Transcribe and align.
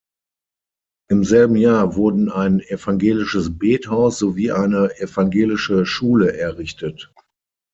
Im 1.11 1.23
selben 1.23 1.55
Jahr 1.55 1.95
wurden 1.95 2.31
ein 2.31 2.59
evangelisches 2.59 3.59
Bethaus 3.59 4.17
sowie 4.17 4.51
eine 4.51 4.97
evangelische 4.97 5.85
Schule 5.85 6.35
errichtet. 6.35 7.13